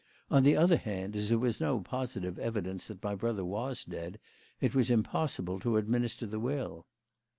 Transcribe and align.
On 0.31 0.41
the 0.41 0.55
other 0.57 0.77
hand, 0.77 1.15
as 1.15 1.29
there 1.29 1.37
was 1.37 1.61
no 1.61 1.79
positive 1.79 2.39
evidence 2.39 2.87
that 2.87 3.03
my 3.03 3.13
brother 3.13 3.45
was 3.45 3.85
dead, 3.85 4.19
it 4.59 4.73
was 4.73 4.89
impossible 4.89 5.59
to 5.59 5.77
administer 5.77 6.25
the 6.25 6.39
will." 6.39 6.87